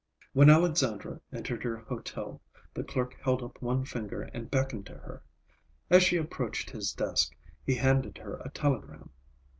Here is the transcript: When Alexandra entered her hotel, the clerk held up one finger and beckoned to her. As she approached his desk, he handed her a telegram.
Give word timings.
When 0.33 0.49
Alexandra 0.49 1.21
entered 1.31 1.61
her 1.61 1.77
hotel, 1.77 2.41
the 2.73 2.83
clerk 2.83 3.15
held 3.23 3.43
up 3.43 3.61
one 3.61 3.85
finger 3.85 4.23
and 4.23 4.49
beckoned 4.49 4.87
to 4.87 4.95
her. 4.97 5.21
As 5.91 6.01
she 6.01 6.17
approached 6.17 6.71
his 6.71 6.91
desk, 6.91 7.35
he 7.63 7.75
handed 7.75 8.17
her 8.17 8.37
a 8.43 8.49
telegram. 8.49 9.11